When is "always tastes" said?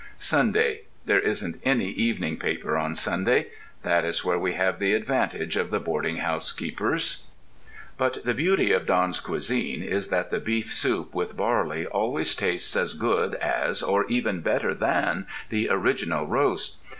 11.85-12.75